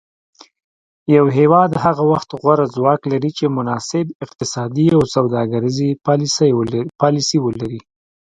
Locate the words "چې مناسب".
3.37-4.05